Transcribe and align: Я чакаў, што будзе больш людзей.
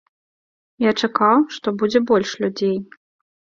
Я 0.85 0.91
чакаў, 1.01 1.45
што 1.59 1.75
будзе 1.83 1.99
больш 2.09 2.29
людзей. 2.47 2.75